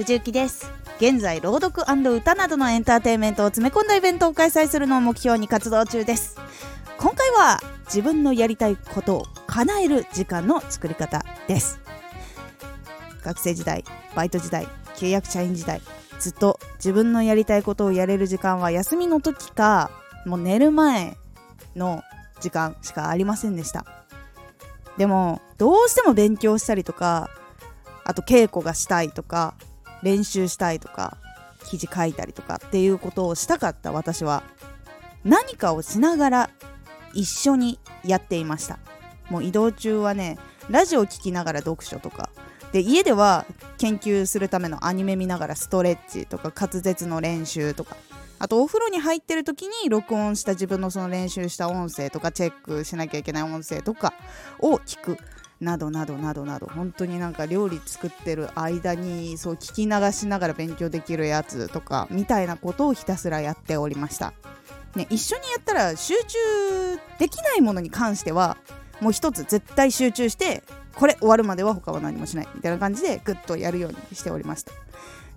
[0.00, 0.72] 藤幸です。
[0.96, 6.38] 現在朗読歌などのエンターテインメントを詰め込んだイベントを開催するのを目標に活動中です。
[6.96, 11.80] 今回は自分のやりたいことを叶える時間の作り方です。
[13.22, 13.84] 学生時代
[14.14, 14.66] バイト時代
[14.96, 15.82] 契約社員時代
[16.18, 19.90] ずっと自分のやりたいことをやれる時間は休みの時か
[20.24, 21.18] もう寝る前
[21.76, 22.02] の
[22.40, 23.84] 時間しかありませんでした。
[24.96, 27.28] でもどうしても勉強したりとか
[28.06, 29.56] あと稽古がしたいとか
[30.02, 31.16] 練習したいとか
[31.64, 34.42] 記事書いたりとかっていうことをしたかった私は。
[35.24, 36.50] 何かをしながら
[37.12, 38.78] 一緒にやっていました。
[39.28, 40.38] もう移動中はね
[40.70, 42.30] ラジオ聴きながら読書とか。
[42.72, 43.46] で家では
[43.78, 47.96] 研究するためのアニメ見ながらストレッチとか滑舌の練習とか。
[48.42, 54.14] あとお風呂に入ってる時に録音した自分のその練習した音声とかチェックしなきゃいけない音声とか
[54.60, 55.18] を聞く。
[55.60, 64.32] などなどなどなど本当になんか料理作ってる間にそう聞き流しながら勉強できるやつとかみたいなことをひたすらやっておりました、
[64.96, 66.38] ね、一緒にやったら集中
[67.18, 68.56] できないものに関しては
[69.00, 70.62] もう一つ絶対集中して
[70.94, 74.72] これ終わるまでは他は何もしないみたいな感じでグッとやるようにしておりました。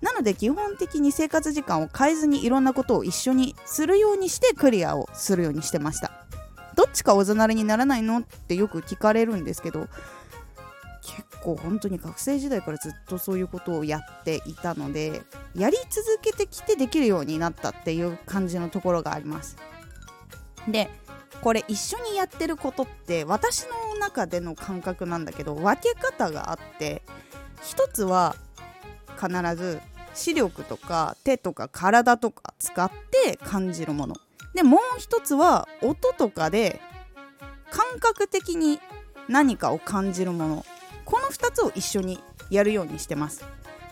[0.00, 6.26] なので基本的に生活時間を変えずにいろんなことを一緒にするようにしてクリアをするようにしてました。
[6.74, 8.18] どっちかおざなりにならないの？
[8.18, 9.88] ってよく聞かれるんですけど
[11.02, 15.22] 結構本当に学生時代からずっとそういうことをやっていたので
[15.54, 19.56] やり続けてきてできるようになったっていう感じのところがあります。
[20.68, 20.88] で
[21.42, 27.02] これ一緒にやってることって私の中での感覚なんだけど分け方があって
[27.62, 28.34] 一つは
[29.20, 29.80] 必ず
[30.14, 34.14] 視力とか手とか体とか使って感じるもの。
[34.54, 36.80] でもう一つは音とかで
[37.70, 38.80] 感覚的に
[39.28, 40.66] 何かを感じるもの。
[41.04, 42.18] この2つを一緒に
[42.50, 43.44] やるようにしてます。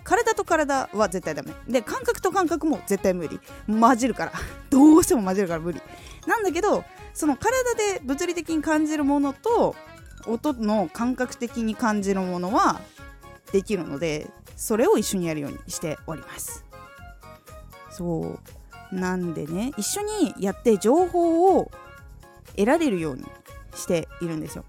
[0.04, 1.52] 体と体は絶対ダメ。
[1.68, 3.40] で感覚と感覚も絶対無理。
[3.68, 4.32] 混じるから。
[4.70, 5.80] どうしても混じるから無理。
[6.26, 9.74] なんだけどその体で物理的に感じるものと
[10.26, 12.80] 音の感覚的に感じるものは
[13.52, 16.64] できるのでそれを一緒にやるようにしております。
[17.90, 18.61] そう。
[18.92, 21.70] なんでね一緒にやって情報を
[22.56, 23.24] 得られるように
[23.74, 24.64] しているんですよ。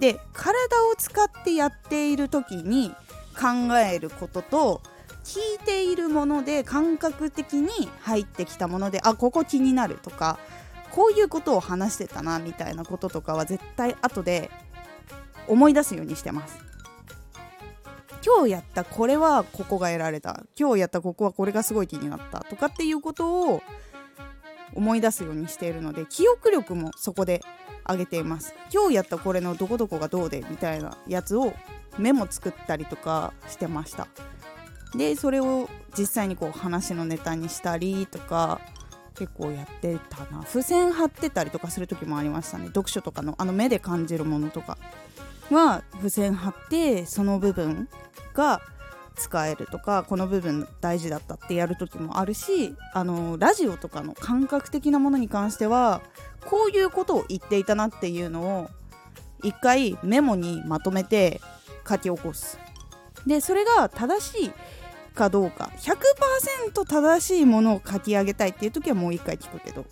[0.00, 0.58] で体
[0.90, 2.90] を使ってやっている時に
[3.38, 4.82] 考えることと
[5.22, 10.38] 聞いているもので感覚的に入ってきたものであここ気になるとか
[10.90, 14.50] こういうことを話してたなみたいなこととかは絶対後で
[15.46, 16.63] 思い出すようにしてます。
[18.24, 20.44] 今日やったこれはここが得られた。
[20.58, 23.62] 今日やったここはこれがすごい気になったとかっていうことを
[24.72, 27.42] 思い出すようにしているので記憶力もそこで
[27.86, 28.54] 上げています。
[28.72, 31.52] 今日やったこれのどこどこがどうでみたいなやつを
[31.98, 34.08] メモ作ったりとかしてました。
[34.96, 35.68] でそれを
[35.98, 38.60] 実際にこう話のネタにしたりとか
[39.16, 40.42] 結構やってたな。
[40.44, 42.68] 付箋貼ってたりとかする時もありましたね。
[42.68, 44.78] 読書とかのあの目で感じるものとか。
[45.50, 47.88] は付箋貼ってその部分
[48.34, 48.60] が
[49.16, 56.02] 使えるとかこの部分大事だったってやる時もあるしあのラジオとかの感覚的なものに関しては
[56.46, 58.70] こういうことを言っていたなっていうのを
[59.42, 61.40] 一回メモにまとめて
[61.88, 62.58] 書き起こす。
[63.26, 64.52] でそれが正しい
[65.14, 69.86] かどうか100%正しいものを書き上げたいっていう時はもう一回聞くけど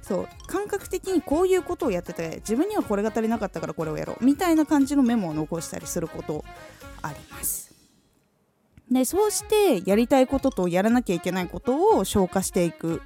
[0.00, 6.44] そう感覚的にこういうことをやってて自分にはこれが足りなかったからこれをやろうみたいな感じのメモを残したりすること
[7.02, 7.68] あります。
[8.90, 13.02] でそうしてやりたいこととやらなきゃいけないことを消化していく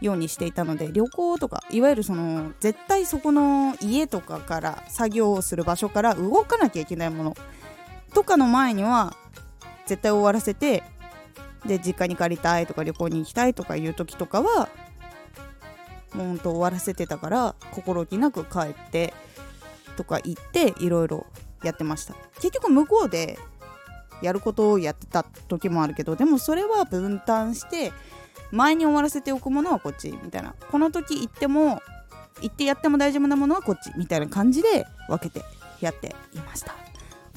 [0.00, 7.36] ようにしていたので旅行とかいわゆるその絶対そこの家とかから作業をする場所から動かなきゃいけないもの
[8.14, 9.14] とかの前には
[9.86, 10.82] 絶対終わらせて
[11.64, 14.68] で実家に帰りたいとか旅行に行きたいとかいう時とかは
[16.14, 19.12] もうほんと終わらせてたから心置きなく帰って
[19.96, 21.26] とか言っていろいろ
[21.62, 22.14] やってました。
[22.36, 23.38] 結局向こうで
[24.22, 27.92] やることをやってた時もあるけどでもそれは分担して
[28.50, 30.54] 前に終わらせておくものはこっちみたいな。
[30.70, 31.82] この時行っても
[32.40, 35.44] 行ってやっても大丈夫なものはこっちみたいな感じで分けて
[35.80, 36.74] やっていました。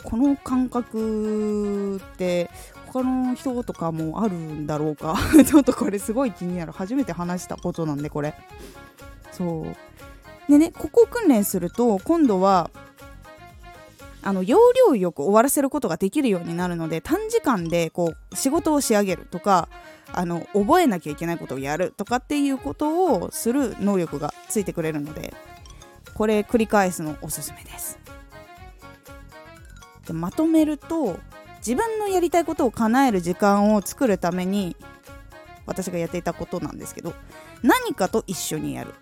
[0.04, 2.50] この感覚って
[2.88, 5.16] 他の人とかもあるんだろうか？
[5.46, 6.72] ちょっとこれすごい気になる。
[6.72, 8.34] 初めて話したことなんでこれ。
[9.31, 9.75] そう。
[10.51, 12.72] でねここを訓練すると今度は
[14.24, 19.69] あの要領よく終わらせることができるようになるので短時間でこう仕事を仕上げるとか
[20.12, 25.34] あの覚えなきゃいけないことをやるとかっていうことをする能力がついてくれるので
[26.16, 27.98] これ繰り返すのおすすめです。
[30.09, 31.19] でまとめると
[31.57, 34.75] 自分のやりたいことを叶える時間を作るために
[35.65, 37.13] 私がやっていたことなんですけど
[37.61, 38.94] 何かと一緒にやる。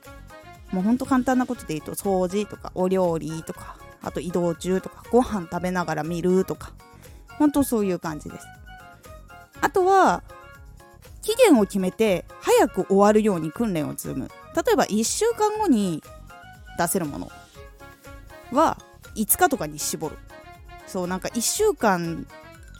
[0.72, 6.74] もうほんと簡単なことで言うと掃除とかお料理とかあと移動中とかご飯食べながら見るとか
[7.38, 8.46] ほんとそういう感じです。
[9.62, 10.24] あとは
[11.22, 14.30] 期限を決めて早く終わるように訓練を積む。
[14.56, 16.04] 例えば1週間後に
[16.78, 17.32] 出せるもの
[18.52, 18.78] は
[19.16, 20.18] 5日とかに絞る。
[20.88, 22.26] そうなんか1週間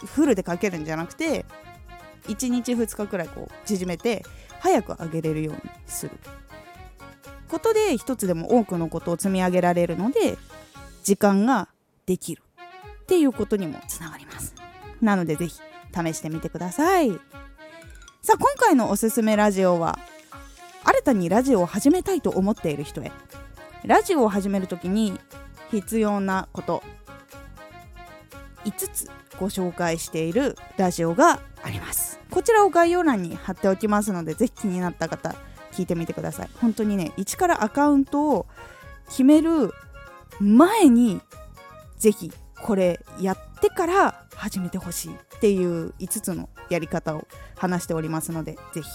[0.06, 1.46] フルでかけるんじゃなくて
[2.28, 4.24] 1日2日くらいこう縮めて
[4.60, 6.18] 早く上げれるようにする。
[7.50, 10.38] ことで一つでも多くのことを積み上げられるので
[11.04, 11.70] 時間が
[12.06, 12.42] できる。
[13.04, 14.54] っていうことにもつながります。
[15.02, 15.56] なのでぜひ
[15.94, 17.12] 試してみてください。
[18.22, 19.98] さあ今回のおすすめラジオは
[20.84, 23.12] 新たにラジオを始めたいと思っている人へ。
[23.86, 25.18] ラジオを始める時に
[25.72, 26.84] 必要なこと。
[28.68, 29.10] 5つ
[29.40, 32.20] ご紹介しているラジオがあります。
[32.30, 35.36] こちらを概要欄に貼っておきますのでぜひ気になった方
[35.72, 36.50] 聞いてみてください。
[36.60, 38.46] 本当にね一からアカウントを
[39.08, 39.74] 決める
[40.40, 41.22] 前に
[41.98, 42.32] ぜひ
[42.62, 48.90] これやってから始めてほしいっていう5つのやり方を話しておりますのでぜひ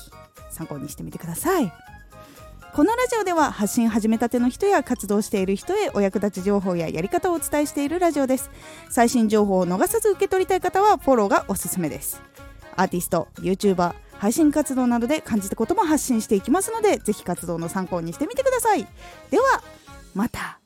[0.51, 1.73] 参考にしてみてください。
[2.75, 8.51] このラジオでは発信始めたての人や活動している人へお役立ち情報ややり方をお伝えしているラジオです。
[8.89, 12.23] 最新情報を逃さず受け取りたい方はフォローがおすすめです。
[12.75, 18.87] アーティスト YouTuber 配信活動などで感じたことも発信していきますのでぜひ活動の参考にしてみてください。
[19.31, 19.63] では
[20.15, 20.59] また。